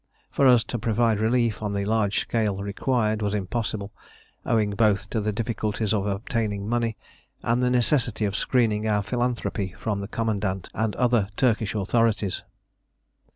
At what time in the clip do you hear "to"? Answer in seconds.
0.63-0.79, 5.11-5.21